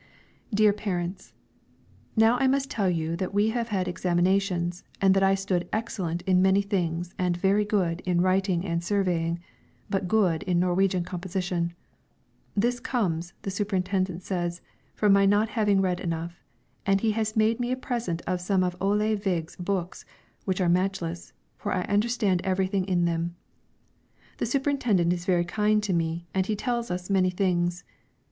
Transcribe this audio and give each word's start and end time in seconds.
DEAR 0.51 0.73
PARENTS, 0.73 1.31
Now 2.15 2.35
I 2.39 2.47
must 2.47 2.71
tell 2.71 2.89
you 2.89 3.15
that 3.17 3.35
we 3.35 3.49
have 3.51 3.67
had 3.67 3.87
examinations, 3.87 4.83
and 4.99 5.13
that 5.13 5.21
I 5.21 5.35
stood 5.35 5.69
'excellent' 5.71 6.23
in 6.23 6.41
many 6.41 6.63
things, 6.63 7.13
and 7.19 7.37
'very 7.37 7.63
good' 7.65 7.99
in 8.01 8.19
writing 8.19 8.65
and 8.65 8.83
surveying, 8.83 9.37
but 9.91 10.07
'good' 10.07 10.41
in 10.41 10.59
Norwegian 10.59 11.03
composition. 11.03 11.73
This 12.55 12.79
comes, 12.79 13.33
the 13.43 13.51
superintendent 13.51 14.23
says, 14.23 14.59
from 14.95 15.13
my 15.13 15.27
not 15.27 15.49
having 15.49 15.81
read 15.81 15.99
enough, 15.99 16.41
and 16.83 16.99
he 17.01 17.11
has 17.11 17.35
made 17.35 17.59
me 17.59 17.71
a 17.71 17.75
present 17.77 18.23
of 18.25 18.41
some 18.41 18.63
of 18.63 18.75
Ole 18.81 19.15
Vig's 19.15 19.55
books, 19.55 20.03
which 20.45 20.59
are 20.59 20.67
matchless, 20.67 21.31
for 21.59 21.71
I 21.71 21.83
understand 21.83 22.41
everything 22.43 22.85
in 22.85 23.05
them. 23.05 23.35
The 24.39 24.47
superintendent 24.47 25.13
is 25.13 25.25
very 25.25 25.45
kind 25.45 25.83
to 25.83 25.93
me, 25.93 26.25
and 26.33 26.47
he 26.47 26.55
tells 26.55 26.89
us 26.89 27.07
many 27.11 27.29
things. 27.29 27.83